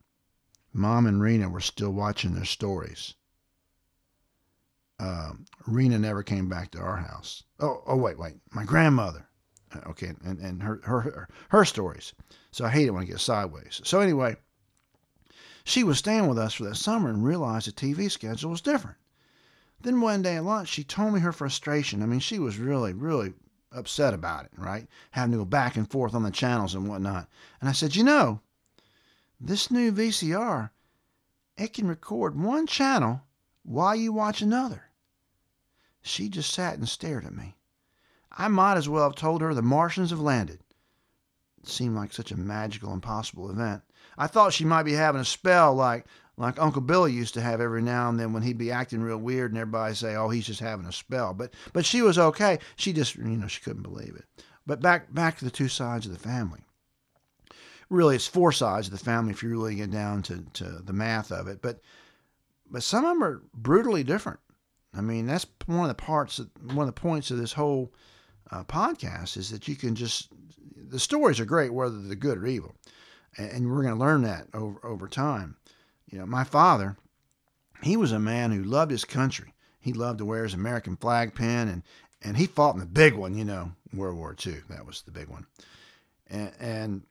Mom 0.73 1.07
and 1.07 1.21
Rena 1.21 1.49
were 1.49 1.61
still 1.61 1.93
watching 1.93 2.35
their 2.35 2.45
stories. 2.45 3.15
Um, 4.99 5.47
Rena 5.67 5.99
never 5.99 6.23
came 6.23 6.49
back 6.49 6.71
to 6.71 6.79
our 6.79 6.97
house. 6.97 7.43
Oh, 7.59 7.83
oh, 7.87 7.97
wait, 7.97 8.19
wait. 8.19 8.35
My 8.53 8.65
grandmother. 8.65 9.27
Uh, 9.75 9.81
Okay, 9.91 10.15
and, 10.25 10.39
and 10.39 10.63
her, 10.63 10.81
her 10.85 11.01
her 11.01 11.29
her 11.51 11.65
stories. 11.65 12.13
So 12.51 12.65
I 12.65 12.71
hate 12.71 12.87
it 12.87 12.91
when 12.91 13.03
I 13.03 13.07
get 13.07 13.21
sideways. 13.21 13.81
So 13.85 14.01
anyway, 14.01 14.37
she 15.71 15.85
was 15.85 15.99
staying 15.99 16.27
with 16.27 16.39
us 16.39 16.55
for 16.55 16.65
that 16.65 16.77
summer 16.77 17.09
and 17.09 17.25
realized 17.25 17.69
the 17.69 17.73
TV 17.73 18.11
schedule 18.11 18.51
was 18.51 18.61
different. 18.61 18.97
Then 19.81 20.01
one 20.01 20.23
day 20.23 20.37
at 20.37 20.45
lunch, 20.45 20.69
she 20.69 20.83
told 20.83 21.15
me 21.15 21.21
her 21.21 21.33
frustration. 21.33 22.03
I 22.03 22.07
mean, 22.07 22.21
she 22.21 22.39
was 22.39 22.59
really, 22.59 22.93
really 22.93 23.35
upset 23.73 24.13
about 24.13 24.47
it, 24.47 24.51
right? 24.57 24.89
Having 25.13 25.33
to 25.33 25.39
go 25.39 25.45
back 25.45 25.77
and 25.77 25.89
forth 25.91 26.15
on 26.15 26.25
the 26.25 26.31
channels 26.31 26.75
and 26.75 26.89
whatnot. 26.89 27.29
And 27.61 27.69
I 27.69 27.73
said, 27.73 27.95
you 27.95 28.03
know, 28.03 28.41
this 29.41 29.71
new 29.71 29.93
VCR, 29.93 30.71
it 31.57 31.73
can 31.73 31.87
record 31.87 32.39
one 32.39 32.67
channel 32.67 33.23
while 33.63 33.95
you 33.95 34.13
watch 34.13 34.43
another. 34.43 34.87
She 36.03 36.29
just 36.29 36.53
sat 36.53 36.79
and 36.79 36.89
stared 36.89 37.25
at 37.25 37.35
me. 37.35 37.57
I 38.33 38.49
might 38.49 38.77
as 38.77 38.89
well 38.89 39.05
have 39.05 39.15
told 39.15 39.41
her 39.41 39.55
the 39.55 39.63
Martians 39.63 40.11
have 40.11 40.21
landed. 40.21 40.61
It 41.63 41.69
seemed 41.69 41.95
like 41.95 42.13
such 42.13 42.33
a 42.33 42.37
magical, 42.37 42.93
impossible 42.93 43.51
event. 43.51 43.83
I 44.21 44.27
thought 44.27 44.53
she 44.53 44.67
might 44.67 44.83
be 44.83 44.93
having 44.93 45.23
a 45.23 45.25
spell 45.25 45.75
like 45.75 46.05
like 46.37 46.61
Uncle 46.61 46.83
Billy 46.83 47.11
used 47.11 47.33
to 47.35 47.41
have 47.41 47.59
every 47.61 47.81
now 47.81 48.11
and 48.11 48.21
then 48.21 48.35
when 48.35 48.43
he'd 48.43 48.59
be 48.59 48.71
acting 48.71 49.03
real 49.03 49.17
weird 49.17 49.51
and 49.51 49.59
everybody 49.59 49.95
say, 49.95 50.15
"Oh, 50.15 50.29
he's 50.29 50.47
just 50.47 50.61
having 50.61 50.85
a 50.85 50.93
spell." 50.93 51.33
But 51.33 51.55
but 51.73 51.87
she 51.87 52.03
was 52.03 52.19
okay. 52.19 52.59
She 52.77 52.93
just 52.93 53.17
you 53.17 53.25
know 53.25 53.47
she 53.47 53.63
couldn't 53.63 53.83
believe 53.83 54.15
it. 54.15 54.27
But 54.67 54.83
back 54.83 55.13
back 55.13 55.39
to 55.39 55.47
the 55.47 55.51
two 55.51 55.69
sides 55.69 56.05
of 56.05 56.13
the 56.13 56.19
family. 56.19 56.61
Really, 57.89 58.15
it's 58.15 58.27
four 58.27 58.53
sides 58.53 58.89
of 58.89 58.93
the 58.93 59.03
family 59.03 59.33
if 59.33 59.43
you 59.43 59.49
really 59.49 59.75
get 59.75 59.91
down 59.91 60.23
to, 60.25 60.45
to 60.53 60.65
the 60.65 60.93
math 60.93 61.33
of 61.33 61.49
it. 61.49 61.63
But 61.63 61.81
but 62.71 62.83
some 62.83 63.07
of 63.07 63.13
them 63.13 63.25
are 63.25 63.43
brutally 63.55 64.05
different. 64.05 64.41
I 64.95 65.01
mean, 65.01 65.27
that's 65.27 65.47
one 65.65 65.89
of 65.89 65.89
the 65.89 66.03
parts, 66.03 66.39
of, 66.39 66.51
one 66.63 66.87
of 66.87 66.95
the 66.95 67.01
points 67.01 67.31
of 67.31 67.39
this 67.39 67.53
whole 67.55 67.93
uh, 68.51 68.65
podcast 68.65 69.37
is 69.37 69.51
that 69.51 69.67
you 69.67 69.77
can 69.77 69.95
just 69.95 70.29
the 70.77 71.01
stories 71.01 71.41
are 71.41 71.47
great, 71.47 71.73
whether 71.73 71.99
they're 71.99 72.15
good 72.17 72.37
or 72.37 72.47
evil, 72.47 72.77
and, 73.37 73.71
we're 73.71 73.83
going 73.83 73.95
to 73.95 74.01
learn 74.01 74.23
that 74.23 74.47
over 74.55 74.85
over 74.85 75.09
time. 75.09 75.57
You 76.07 76.19
know, 76.19 76.27
my 76.27 76.45
father, 76.45 76.97
he 77.83 77.97
was 77.97 78.13
a 78.13 78.19
man 78.19 78.51
who 78.51 78.63
loved 78.63 78.91
his 78.91 79.05
country. 79.05 79.55
He 79.81 79.93
loved 79.93 80.19
to 80.19 80.25
wear 80.25 80.43
his 80.45 80.55
American 80.55 80.97
flag 80.97 81.35
pin, 81.35 81.69
and 81.69 81.83
and 82.23 82.37
he 82.37 82.47
fought 82.47 82.75
in 82.75 82.81
the 82.81 82.87
big 82.87 83.15
one. 83.15 83.37
You 83.37 83.45
know, 83.45 83.73
World 83.95 84.17
War 84.17 84.37
II. 84.47 84.57
That 84.69 84.87
was 84.87 85.03
the 85.03 85.13
big 85.13 85.29
one, 85.29 85.47
and, 86.29 86.53
and 86.61 87.03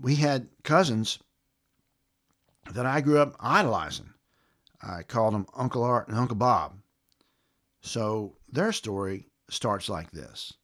we 0.00 0.16
had 0.16 0.48
cousins 0.62 1.18
that 2.72 2.86
I 2.86 3.00
grew 3.00 3.18
up 3.18 3.36
idolizing. 3.40 4.10
I 4.82 5.02
called 5.02 5.34
them 5.34 5.46
Uncle 5.54 5.82
Art 5.82 6.08
and 6.08 6.16
Uncle 6.16 6.36
Bob. 6.36 6.74
So 7.80 8.36
their 8.50 8.72
story 8.72 9.28
starts 9.48 9.88
like 9.88 10.10
this 10.10 10.54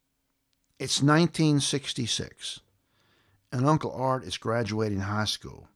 It's 0.78 1.02
1966, 1.02 2.60
and 3.52 3.66
Uncle 3.66 3.92
Art 3.92 4.24
is 4.24 4.36
graduating 4.36 5.00
high 5.00 5.24
school. 5.24 5.68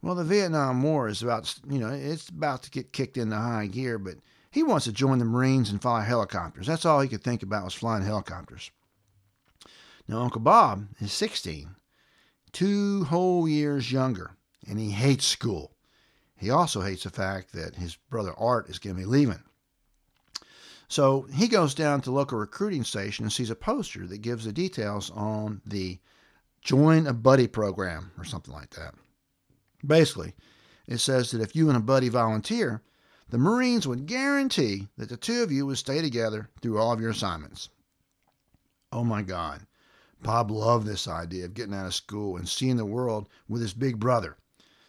Well, 0.00 0.14
the 0.14 0.24
Vietnam 0.24 0.82
War 0.82 1.08
is 1.08 1.22
about, 1.22 1.52
you 1.68 1.78
know, 1.78 1.88
it's 1.88 2.28
about 2.28 2.62
to 2.62 2.70
get 2.70 2.92
kicked 2.92 3.16
into 3.16 3.36
high 3.36 3.66
gear, 3.66 3.98
but 3.98 4.16
he 4.50 4.62
wants 4.62 4.84
to 4.84 4.92
join 4.92 5.18
the 5.18 5.24
Marines 5.24 5.70
and 5.70 5.82
fly 5.82 6.04
helicopters. 6.04 6.66
That's 6.66 6.84
all 6.84 7.00
he 7.00 7.08
could 7.08 7.24
think 7.24 7.42
about 7.42 7.64
was 7.64 7.74
flying 7.74 8.04
helicopters. 8.04 8.70
Now, 10.06 10.22
Uncle 10.22 10.40
Bob 10.40 10.86
is 11.00 11.12
16, 11.12 11.74
two 12.52 13.04
whole 13.04 13.48
years 13.48 13.92
younger, 13.92 14.36
and 14.66 14.78
he 14.78 14.90
hates 14.90 15.26
school. 15.26 15.76
He 16.36 16.48
also 16.50 16.80
hates 16.80 17.02
the 17.02 17.10
fact 17.10 17.52
that 17.52 17.76
his 17.76 17.96
brother 18.08 18.32
Art 18.38 18.70
is 18.70 18.78
going 18.78 18.94
to 18.94 19.02
be 19.02 19.06
leaving. 19.06 19.42
So 20.88 21.22
he 21.34 21.48
goes 21.48 21.74
down 21.74 22.00
to 22.02 22.10
local 22.10 22.38
recruiting 22.38 22.84
station 22.84 23.24
and 23.24 23.32
sees 23.32 23.50
a 23.50 23.54
poster 23.56 24.06
that 24.06 24.22
gives 24.22 24.44
the 24.44 24.52
details 24.52 25.10
on 25.10 25.60
the 25.66 25.98
Join 26.62 27.06
a 27.06 27.12
Buddy 27.12 27.46
program 27.46 28.12
or 28.18 28.24
something 28.24 28.52
like 28.52 28.70
that. 28.70 28.94
Basically, 29.86 30.34
it 30.86 30.98
says 30.98 31.30
that 31.30 31.40
if 31.40 31.54
you 31.54 31.68
and 31.68 31.76
a 31.76 31.80
buddy 31.80 32.08
volunteer, 32.08 32.82
the 33.28 33.38
Marines 33.38 33.86
would 33.86 34.06
guarantee 34.06 34.88
that 34.96 35.08
the 35.08 35.16
two 35.16 35.42
of 35.42 35.52
you 35.52 35.66
would 35.66 35.78
stay 35.78 36.00
together 36.00 36.48
through 36.60 36.78
all 36.78 36.92
of 36.92 37.00
your 37.00 37.10
assignments. 37.10 37.68
Oh 38.90 39.04
my 39.04 39.22
God. 39.22 39.66
Bob 40.20 40.50
loved 40.50 40.86
this 40.86 41.06
idea 41.06 41.44
of 41.44 41.54
getting 41.54 41.74
out 41.74 41.86
of 41.86 41.94
school 41.94 42.36
and 42.36 42.48
seeing 42.48 42.76
the 42.76 42.84
world 42.84 43.28
with 43.48 43.62
his 43.62 43.74
big 43.74 44.00
brother. 44.00 44.36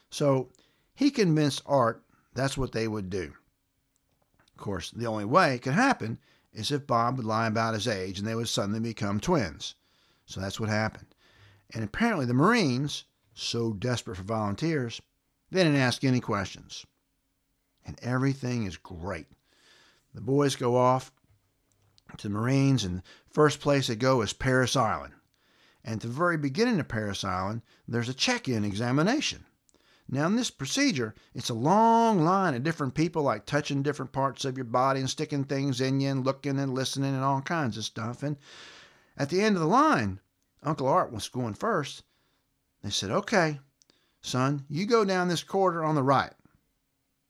So 0.09 0.49
he 0.95 1.11
convinced 1.11 1.61
Art 1.65 2.03
that's 2.33 2.57
what 2.57 2.71
they 2.71 2.87
would 2.87 3.09
do. 3.09 3.33
Of 4.55 4.57
course, 4.57 4.89
the 4.91 5.05
only 5.05 5.25
way 5.25 5.53
it 5.53 5.61
could 5.61 5.73
happen 5.73 6.17
is 6.53 6.71
if 6.71 6.87
Bob 6.87 7.17
would 7.17 7.25
lie 7.25 7.47
about 7.47 7.73
his 7.73 7.87
age 7.87 8.17
and 8.17 8.27
they 8.27 8.35
would 8.35 8.49
suddenly 8.49 8.79
become 8.79 9.19
twins. 9.19 9.75
So 10.25 10.39
that's 10.39 10.59
what 10.59 10.69
happened. 10.69 11.13
And 11.73 11.83
apparently, 11.83 12.25
the 12.25 12.33
Marines, 12.33 13.05
so 13.33 13.73
desperate 13.73 14.17
for 14.17 14.23
volunteers, 14.23 15.01
they 15.51 15.63
didn't 15.63 15.79
ask 15.79 16.03
any 16.03 16.19
questions. 16.19 16.85
And 17.85 17.99
everything 18.01 18.65
is 18.65 18.77
great. 18.77 19.27
The 20.13 20.21
boys 20.21 20.55
go 20.55 20.75
off 20.75 21.11
to 22.17 22.27
the 22.27 22.33
Marines, 22.33 22.83
and 22.83 22.99
the 22.99 23.03
first 23.29 23.59
place 23.59 23.87
they 23.87 23.95
go 23.95 24.21
is 24.21 24.33
Parris 24.33 24.75
Island. 24.75 25.13
And 25.83 25.95
at 25.95 26.01
the 26.01 26.07
very 26.07 26.37
beginning 26.37 26.79
of 26.79 26.87
Parris 26.87 27.23
Island, 27.23 27.61
there's 27.87 28.09
a 28.09 28.13
check 28.13 28.47
in 28.47 28.65
examination. 28.65 29.45
Now, 30.11 30.25
in 30.25 30.35
this 30.35 30.49
procedure, 30.49 31.13
it's 31.35 31.49
a 31.49 31.53
long 31.53 32.23
line 32.23 32.55
of 32.55 32.63
different 32.63 32.95
people, 32.95 33.21
like 33.21 33.45
touching 33.45 33.83
different 33.83 34.11
parts 34.11 34.43
of 34.43 34.57
your 34.57 34.65
body 34.65 34.99
and 34.99 35.09
sticking 35.09 35.43
things 35.43 35.79
in 35.79 35.99
you 35.99 36.09
and 36.09 36.25
looking 36.25 36.57
and 36.59 36.73
listening 36.73 37.13
and 37.13 37.23
all 37.23 37.41
kinds 37.41 37.77
of 37.77 37.85
stuff. 37.85 38.23
And 38.23 38.37
at 39.17 39.29
the 39.29 39.41
end 39.41 39.55
of 39.55 39.61
the 39.61 39.67
line, 39.67 40.19
Uncle 40.63 40.87
Art 40.87 41.11
was 41.11 41.29
going 41.29 41.53
first. 41.53 42.03
They 42.83 42.89
said, 42.89 43.11
Okay, 43.11 43.59
son, 44.21 44.65
you 44.69 44.85
go 44.85 45.05
down 45.05 45.27
this 45.27 45.43
corridor 45.43 45.83
on 45.83 45.95
the 45.95 46.03
right. 46.03 46.33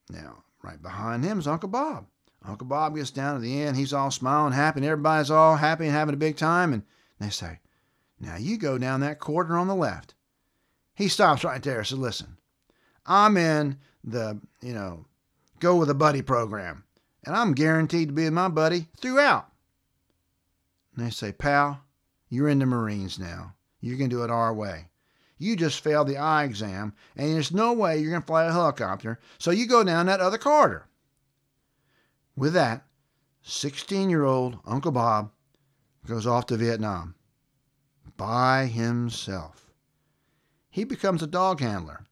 Now, 0.09 0.43
right 0.63 0.81
behind 0.81 1.24
him 1.24 1.39
is 1.39 1.48
Uncle 1.48 1.69
Bob. 1.69 2.07
Uncle 2.45 2.67
Bob 2.67 2.95
gets 2.95 3.12
down 3.12 3.36
to 3.36 3.41
the 3.41 3.62
end. 3.62 3.75
He's 3.75 3.93
all 3.93 4.12
smiling, 4.12 4.53
happy, 4.53 4.79
and 4.79 4.86
everybody's 4.86 5.31
all 5.31 5.55
happy 5.55 5.86
and 5.86 5.93
having 5.93 6.13
a 6.13 6.17
big 6.17 6.38
time. 6.38 6.74
And 6.74 6.83
they 7.19 7.29
say, 7.29 7.59
Now 8.19 8.38
you 8.38 8.57
go 8.57 8.77
down 8.77 9.01
that 9.01 9.19
corridor 9.19 9.57
on 9.57 9.67
the 9.67 9.75
left. 9.75 10.15
He 10.95 11.07
stops 11.07 11.43
right 11.43 11.62
there 11.62 11.79
and 11.79 11.88
says, 11.88 11.98
Listen, 11.98 12.38
I'm 13.05 13.38
in 13.38 13.77
the, 14.03 14.39
you 14.62 14.74
know, 14.74 15.05
go 15.59 15.75
with 15.75 15.89
a 15.89 15.95
buddy 15.95 16.21
program, 16.21 16.83
and 17.25 17.36
I'm 17.36 17.53
guaranteed 17.53 18.09
to 18.09 18.13
be 18.13 18.24
with 18.24 18.33
my 18.33 18.48
buddy 18.48 18.88
throughout. 18.98 19.51
And 20.95 21.05
they 21.05 21.12
say, 21.12 21.31
Pal, 21.31 21.81
you're 22.29 22.48
in 22.48 22.59
the 22.59 22.65
Marines 22.65 23.19
now. 23.19 23.55
You 23.81 23.98
can 23.98 24.09
do 24.09 24.24
it 24.24 24.29
our 24.29 24.53
way. 24.53 24.89
You 25.38 25.55
just 25.55 25.81
failed 25.81 26.07
the 26.07 26.17
eye 26.17 26.43
exam, 26.43 26.93
and 27.15 27.33
there's 27.33 27.51
no 27.51 27.74
way 27.74 27.98
you're 27.98 28.12
going 28.12 28.21
to 28.21 28.27
fly 28.27 28.45
a 28.45 28.51
helicopter, 28.51 29.19
so 29.38 29.51
you 29.51 29.65
go 29.67 29.83
down 29.83 30.05
that 30.05 30.19
other 30.19 30.38
corridor. 30.38 30.88
With 32.36 32.53
that, 32.53 32.86
16 33.41 34.09
year 34.09 34.25
old 34.25 34.59
Uncle 34.65 34.91
Bob 34.91 35.31
goes 36.05 36.27
off 36.27 36.45
to 36.48 36.57
Vietnam 36.57 37.15
by 38.17 38.65
himself. 38.65 39.71
He 40.69 40.83
becomes 40.83 41.24
a 41.24 41.27
dog 41.27 41.62
handler 41.62 42.05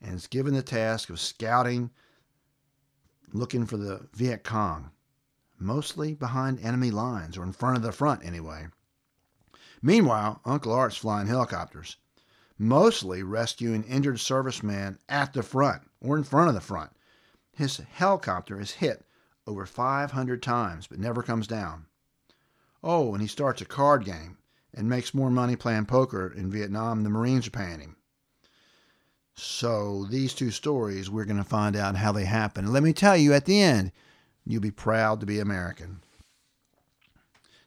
and 0.00 0.14
is 0.14 0.26
given 0.26 0.54
the 0.54 0.62
task 0.62 1.10
of 1.10 1.20
scouting, 1.20 1.90
looking 3.32 3.66
for 3.66 3.76
the 3.76 4.08
Viet 4.14 4.42
Cong, 4.42 4.90
mostly 5.58 6.14
behind 6.14 6.60
enemy 6.60 6.90
lines 6.90 7.36
or 7.36 7.42
in 7.42 7.52
front 7.52 7.76
of 7.76 7.82
the 7.82 7.92
front 7.92 8.24
anyway. 8.24 8.68
Meanwhile, 9.82 10.40
Uncle 10.44 10.72
Art's 10.72 10.96
flying 10.96 11.26
helicopters, 11.26 11.96
mostly 12.58 13.22
rescuing 13.22 13.82
injured 13.84 14.20
servicemen 14.20 14.98
at 15.08 15.32
the 15.32 15.42
front 15.42 15.82
or 16.00 16.16
in 16.18 16.24
front 16.24 16.48
of 16.48 16.54
the 16.54 16.60
front. 16.60 16.90
His 17.52 17.78
helicopter 17.78 18.60
is 18.60 18.72
hit 18.72 19.06
over 19.46 19.64
500 19.66 20.42
times 20.42 20.86
but 20.86 20.98
never 20.98 21.22
comes 21.22 21.46
down. 21.46 21.86
Oh, 22.82 23.12
and 23.12 23.22
he 23.22 23.28
starts 23.28 23.60
a 23.60 23.66
card 23.66 24.04
game 24.04 24.38
and 24.74 24.88
makes 24.88 25.14
more 25.14 25.30
money 25.30 25.56
playing 25.56 25.86
poker 25.86 26.28
in 26.28 26.50
Vietnam 26.50 26.98
than 26.98 27.04
the 27.04 27.18
Marines 27.18 27.46
are 27.46 27.50
paying 27.50 27.80
him. 27.80 27.96
So, 29.34 30.04
these 30.10 30.34
two 30.34 30.50
stories, 30.50 31.08
we're 31.08 31.24
going 31.24 31.36
to 31.38 31.44
find 31.44 31.74
out 31.74 31.96
how 31.96 32.12
they 32.12 32.24
happen. 32.24 32.72
Let 32.72 32.82
me 32.82 32.92
tell 32.92 33.16
you 33.16 33.32
at 33.32 33.46
the 33.46 33.60
end, 33.60 33.92
you'll 34.44 34.60
be 34.60 34.70
proud 34.70 35.20
to 35.20 35.26
be 35.26 35.38
American. 35.38 36.02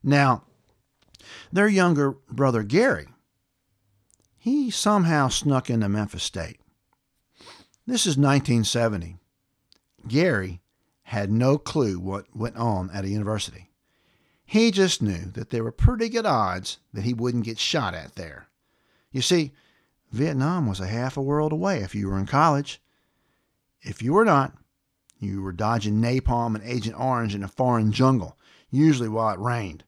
Now, 0.03 0.43
their 1.51 1.68
younger 1.68 2.12
brother 2.30 2.63
Gary, 2.63 3.08
he 4.38 4.70
somehow 4.70 5.30
snuck 5.30 5.70
into 5.70 5.88
Memphis 5.88 6.24
State. 6.24 6.60
This 7.86 8.06
is 8.06 8.18
1970. 8.18 9.18
Gary 10.08 10.62
had 11.03 11.32
no 11.32 11.58
clue 11.58 12.00
what 12.00 12.25
went 12.36 12.58
on 12.58 12.89
at 12.92 13.06
a 13.06 13.10
university. 13.10 13.70
He 14.46 14.72
just 14.72 15.01
knew 15.01 15.32
that 15.34 15.50
there 15.50 15.63
were 15.63 15.72
pretty 15.72 16.10
good 16.10 16.25
odds 16.25 16.80
that 16.94 17.03
he 17.03 17.13
wouldn't 17.13 17.46
get 17.46 17.60
shot 17.60 17.94
at 17.94 18.15
there. 18.15 18.48
You 19.12 19.22
see, 19.22 19.51
Vietnam 20.12 20.68
was 20.68 20.80
a 20.80 20.88
half 20.88 21.18
a 21.18 21.22
world 21.22 21.51
away 21.51 21.80
if 21.80 21.96
you 21.96 22.08
were 22.08 22.20
in 22.20 22.25
college. 22.25 22.82
If 23.82 24.01
you 24.01 24.13
were 24.13 24.25
not, 24.25 24.53
you 25.20 25.42
were 25.42 25.53
dodging 25.53 26.01
napalm 26.01 26.56
and 26.56 26.63
Agent 26.63 27.00
Orange 27.00 27.34
in 27.34 27.44
a 27.44 27.48
foreign 27.48 27.92
jungle, 27.92 28.38
usually 28.70 29.10
while 29.10 29.34
it 29.34 29.39
rained. 29.39 29.84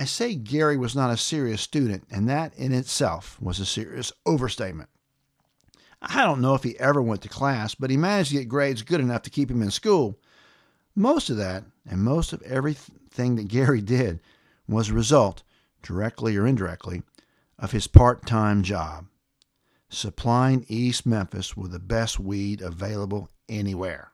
I 0.00 0.06
say 0.06 0.34
Gary 0.34 0.78
was 0.78 0.96
not 0.96 1.10
a 1.10 1.16
serious 1.18 1.60
student, 1.60 2.04
and 2.10 2.26
that 2.26 2.54
in 2.54 2.72
itself 2.72 3.36
was 3.38 3.60
a 3.60 3.66
serious 3.66 4.14
overstatement. 4.24 4.88
I 6.00 6.24
don't 6.24 6.40
know 6.40 6.54
if 6.54 6.62
he 6.62 6.78
ever 6.80 7.02
went 7.02 7.20
to 7.22 7.28
class, 7.28 7.74
but 7.74 7.90
he 7.90 7.98
managed 7.98 8.30
to 8.30 8.38
get 8.38 8.48
grades 8.48 8.80
good 8.80 9.00
enough 9.00 9.20
to 9.24 9.30
keep 9.30 9.50
him 9.50 9.60
in 9.60 9.70
school. 9.70 10.18
Most 10.96 11.28
of 11.28 11.36
that, 11.36 11.64
and 11.86 12.02
most 12.02 12.32
of 12.32 12.40
everything 12.40 13.36
that 13.36 13.48
Gary 13.48 13.80
did, 13.82 14.20
was 14.66 14.88
a 14.88 14.94
result, 14.94 15.42
directly 15.82 16.34
or 16.34 16.46
indirectly, 16.46 17.02
of 17.58 17.72
his 17.72 17.86
part 17.86 18.24
time 18.24 18.62
job, 18.62 19.04
supplying 19.90 20.64
East 20.66 21.04
Memphis 21.04 21.58
with 21.58 21.72
the 21.72 21.78
best 21.78 22.18
weed 22.18 22.62
available 22.62 23.28
anywhere. 23.50 24.12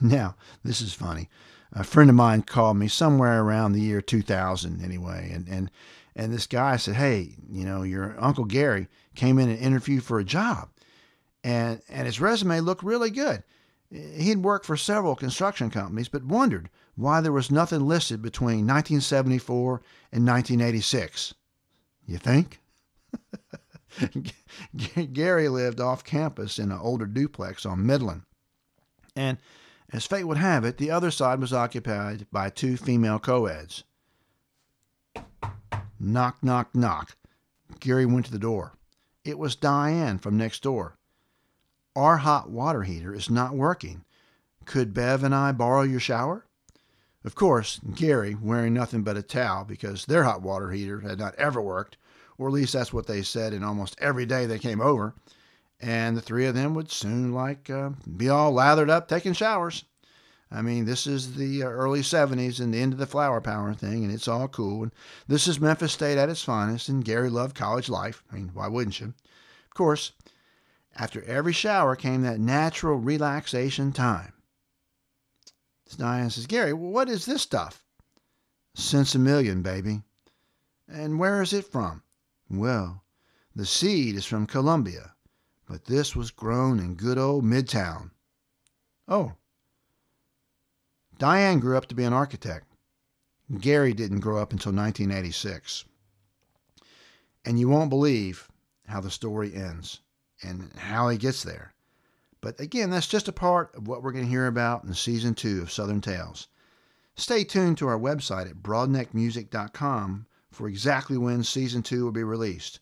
Now, 0.00 0.36
this 0.62 0.80
is 0.80 0.94
funny. 0.94 1.28
A 1.74 1.84
friend 1.84 2.08
of 2.08 2.16
mine 2.16 2.42
called 2.42 2.76
me 2.76 2.88
somewhere 2.88 3.42
around 3.42 3.72
the 3.72 3.80
year 3.80 4.00
2000 4.00 4.82
anyway, 4.82 5.30
and, 5.32 5.48
and, 5.48 5.70
and 6.14 6.32
this 6.32 6.46
guy 6.46 6.76
said, 6.76 6.94
Hey, 6.94 7.34
you 7.50 7.64
know, 7.64 7.82
your 7.82 8.14
Uncle 8.18 8.44
Gary 8.44 8.88
came 9.16 9.38
in 9.38 9.48
and 9.48 9.58
interviewed 9.58 10.04
for 10.04 10.18
a 10.18 10.24
job, 10.24 10.68
and, 11.42 11.82
and 11.88 12.06
his 12.06 12.20
resume 12.20 12.60
looked 12.60 12.84
really 12.84 13.10
good. 13.10 13.42
He'd 13.90 14.38
worked 14.38 14.66
for 14.66 14.76
several 14.76 15.14
construction 15.14 15.70
companies, 15.70 16.08
but 16.08 16.24
wondered 16.24 16.70
why 16.96 17.20
there 17.20 17.32
was 17.32 17.50
nothing 17.50 17.86
listed 17.86 18.22
between 18.22 18.66
1974 18.66 19.82
and 20.12 20.26
1986. 20.26 21.34
You 22.06 22.18
think? 22.18 22.60
Gary 25.12 25.48
lived 25.48 25.80
off 25.80 26.04
campus 26.04 26.58
in 26.58 26.72
an 26.72 26.78
older 26.78 27.06
duplex 27.06 27.64
on 27.64 27.86
Midland. 27.86 28.22
And 29.16 29.38
as 29.94 30.04
fate 30.04 30.24
would 30.24 30.38
have 30.38 30.64
it, 30.64 30.76
the 30.76 30.90
other 30.90 31.12
side 31.12 31.40
was 31.40 31.52
occupied 31.52 32.26
by 32.32 32.50
two 32.50 32.76
female 32.76 33.20
co-eds. 33.20 33.84
Knock, 36.00 36.42
knock, 36.42 36.74
knock. 36.74 37.16
Gary 37.78 38.04
went 38.04 38.26
to 38.26 38.32
the 38.32 38.38
door. 38.40 38.72
It 39.24 39.38
was 39.38 39.54
Diane 39.54 40.18
from 40.18 40.36
next 40.36 40.64
door. 40.64 40.96
Our 41.94 42.16
hot 42.16 42.50
water 42.50 42.82
heater 42.82 43.14
is 43.14 43.30
not 43.30 43.54
working. 43.54 44.04
Could 44.64 44.94
Bev 44.94 45.22
and 45.22 45.32
I 45.32 45.52
borrow 45.52 45.82
your 45.82 46.00
shower? 46.00 46.44
Of 47.24 47.36
course, 47.36 47.78
Gary, 47.94 48.34
wearing 48.34 48.74
nothing 48.74 49.04
but 49.04 49.16
a 49.16 49.22
towel 49.22 49.64
because 49.64 50.06
their 50.06 50.24
hot 50.24 50.42
water 50.42 50.72
heater 50.72 51.00
had 51.00 51.20
not 51.20 51.36
ever 51.36 51.62
worked, 51.62 51.98
or 52.36 52.48
at 52.48 52.52
least 52.54 52.72
that's 52.72 52.92
what 52.92 53.06
they 53.06 53.22
said 53.22 53.52
in 53.52 53.62
almost 53.62 53.96
every 54.00 54.26
day 54.26 54.44
they 54.44 54.58
came 54.58 54.80
over, 54.80 55.14
and 55.80 56.16
the 56.16 56.22
three 56.22 56.46
of 56.46 56.54
them 56.54 56.74
would 56.74 56.90
soon 56.90 57.32
like 57.32 57.68
uh, 57.68 57.90
be 58.16 58.28
all 58.28 58.52
lathered 58.52 58.90
up 58.90 59.08
taking 59.08 59.32
showers. 59.32 59.84
I 60.50 60.62
mean, 60.62 60.84
this 60.84 61.06
is 61.06 61.34
the 61.34 61.62
uh, 61.62 61.66
early 61.66 62.00
70s 62.00 62.60
and 62.60 62.72
the 62.72 62.80
end 62.80 62.92
of 62.92 62.98
the 62.98 63.06
flower 63.06 63.40
power 63.40 63.74
thing, 63.74 64.04
and 64.04 64.12
it's 64.12 64.28
all 64.28 64.46
cool. 64.46 64.84
And 64.84 64.92
this 65.26 65.48
is 65.48 65.60
Memphis 65.60 65.92
State 65.92 66.16
at 66.16 66.28
its 66.28 66.44
finest, 66.44 66.88
and 66.88 67.04
Gary 67.04 67.28
loved 67.28 67.56
college 67.56 67.88
life. 67.88 68.22
I 68.30 68.36
mean, 68.36 68.50
why 68.54 68.68
wouldn't 68.68 69.00
you? 69.00 69.14
Of 69.66 69.74
course, 69.74 70.12
after 70.96 71.22
every 71.24 71.52
shower 71.52 71.96
came 71.96 72.22
that 72.22 72.38
natural 72.38 72.98
relaxation 72.98 73.92
time. 73.92 74.32
Diane 75.96 76.30
says, 76.30 76.46
Gary, 76.46 76.72
what 76.72 77.08
is 77.08 77.26
this 77.26 77.42
stuff? 77.42 77.84
Sinsemilla, 78.76 79.62
baby. 79.62 80.02
And 80.88 81.18
where 81.18 81.40
is 81.42 81.52
it 81.52 81.70
from? 81.70 82.02
Well, 82.50 83.04
the 83.54 83.66
seed 83.66 84.16
is 84.16 84.26
from 84.26 84.46
Colombia, 84.46 85.13
but 85.66 85.86
this 85.86 86.14
was 86.14 86.30
grown 86.30 86.78
in 86.78 86.94
good 86.94 87.18
old 87.18 87.44
Midtown. 87.44 88.10
Oh. 89.08 89.34
Diane 91.18 91.60
grew 91.60 91.76
up 91.76 91.86
to 91.86 91.94
be 91.94 92.04
an 92.04 92.12
architect. 92.12 92.66
Gary 93.60 93.92
didn't 93.92 94.20
grow 94.20 94.38
up 94.38 94.52
until 94.52 94.72
1986. 94.72 95.84
And 97.44 97.58
you 97.58 97.68
won't 97.68 97.90
believe 97.90 98.48
how 98.86 99.00
the 99.00 99.10
story 99.10 99.54
ends 99.54 100.00
and 100.42 100.72
how 100.76 101.08
he 101.08 101.18
gets 101.18 101.42
there. 101.42 101.74
But 102.40 102.60
again, 102.60 102.90
that's 102.90 103.06
just 103.06 103.28
a 103.28 103.32
part 103.32 103.74
of 103.74 103.88
what 103.88 104.02
we're 104.02 104.12
going 104.12 104.24
to 104.24 104.30
hear 104.30 104.46
about 104.46 104.84
in 104.84 104.92
season 104.94 105.34
two 105.34 105.62
of 105.62 105.72
Southern 105.72 106.00
Tales. 106.00 106.48
Stay 107.16 107.44
tuned 107.44 107.78
to 107.78 107.86
our 107.86 107.98
website 107.98 108.50
at 108.50 108.62
broadneckmusic.com 108.62 110.26
for 110.50 110.68
exactly 110.68 111.16
when 111.16 111.42
season 111.44 111.82
two 111.82 112.04
will 112.04 112.12
be 112.12 112.24
released. 112.24 112.80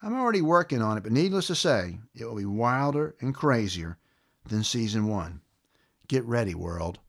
I'm 0.00 0.14
already 0.14 0.42
working 0.42 0.80
on 0.80 0.96
it, 0.96 1.02
but 1.02 1.12
needless 1.12 1.48
to 1.48 1.54
say, 1.54 1.98
it 2.14 2.24
will 2.24 2.36
be 2.36 2.44
wilder 2.44 3.16
and 3.20 3.34
crazier 3.34 3.98
than 4.46 4.62
season 4.62 5.08
one. 5.08 5.40
Get 6.06 6.24
ready, 6.24 6.54
world. 6.54 7.00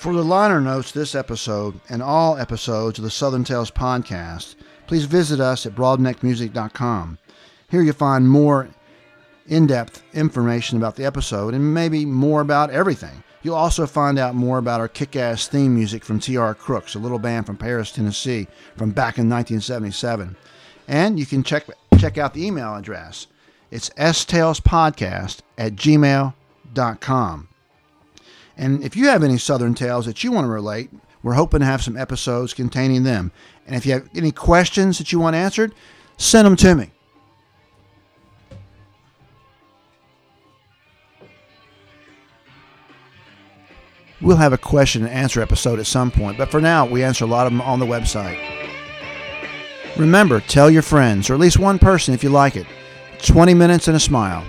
For 0.00 0.14
the 0.14 0.24
liner 0.24 0.62
notes 0.62 0.92
this 0.92 1.14
episode 1.14 1.78
and 1.90 2.02
all 2.02 2.38
episodes 2.38 2.98
of 2.98 3.04
the 3.04 3.10
Southern 3.10 3.44
Tales 3.44 3.70
podcast, 3.70 4.54
please 4.86 5.04
visit 5.04 5.40
us 5.40 5.66
at 5.66 5.74
broadneckmusic.com. 5.74 7.18
Here 7.68 7.82
you'll 7.82 7.92
find 7.92 8.26
more 8.26 8.70
in 9.46 9.66
depth 9.66 10.02
information 10.14 10.78
about 10.78 10.96
the 10.96 11.04
episode 11.04 11.52
and 11.52 11.74
maybe 11.74 12.06
more 12.06 12.40
about 12.40 12.70
everything. 12.70 13.22
You'll 13.42 13.56
also 13.56 13.86
find 13.86 14.18
out 14.18 14.34
more 14.34 14.56
about 14.56 14.80
our 14.80 14.88
kick 14.88 15.16
ass 15.16 15.46
theme 15.48 15.74
music 15.74 16.02
from 16.02 16.18
T.R. 16.18 16.54
Crooks, 16.54 16.94
a 16.94 16.98
little 16.98 17.18
band 17.18 17.44
from 17.44 17.58
Paris, 17.58 17.92
Tennessee, 17.92 18.48
from 18.78 18.92
back 18.92 19.18
in 19.18 19.28
1977. 19.28 20.34
And 20.88 21.18
you 21.18 21.26
can 21.26 21.42
check, 21.42 21.66
check 21.98 22.16
out 22.16 22.32
the 22.32 22.46
email 22.46 22.74
address. 22.74 23.26
It's 23.70 23.90
stalespodcast 23.90 25.40
at 25.58 25.76
gmail.com. 25.76 27.48
And 28.60 28.84
if 28.84 28.94
you 28.94 29.06
have 29.06 29.24
any 29.24 29.38
Southern 29.38 29.72
tales 29.72 30.04
that 30.04 30.22
you 30.22 30.30
want 30.30 30.44
to 30.44 30.50
relate, 30.50 30.90
we're 31.22 31.32
hoping 31.32 31.60
to 31.60 31.66
have 31.66 31.82
some 31.82 31.96
episodes 31.96 32.52
containing 32.52 33.04
them. 33.04 33.32
And 33.66 33.74
if 33.74 33.86
you 33.86 33.92
have 33.94 34.08
any 34.14 34.32
questions 34.32 34.98
that 34.98 35.12
you 35.12 35.18
want 35.18 35.34
answered, 35.34 35.74
send 36.18 36.44
them 36.44 36.56
to 36.56 36.74
me. 36.74 36.90
We'll 44.20 44.36
have 44.36 44.52
a 44.52 44.58
question 44.58 45.06
and 45.06 45.10
answer 45.10 45.40
episode 45.40 45.78
at 45.78 45.86
some 45.86 46.10
point, 46.10 46.36
but 46.36 46.50
for 46.50 46.60
now, 46.60 46.84
we 46.84 47.02
answer 47.02 47.24
a 47.24 47.28
lot 47.28 47.46
of 47.46 47.52
them 47.54 47.62
on 47.62 47.78
the 47.78 47.86
website. 47.86 48.38
Remember, 49.96 50.40
tell 50.40 50.70
your 50.70 50.82
friends, 50.82 51.30
or 51.30 51.34
at 51.34 51.40
least 51.40 51.58
one 51.58 51.78
person 51.78 52.12
if 52.12 52.22
you 52.22 52.28
like 52.28 52.56
it. 52.56 52.66
20 53.22 53.54
minutes 53.54 53.88
and 53.88 53.96
a 53.96 54.00
smile. 54.00 54.44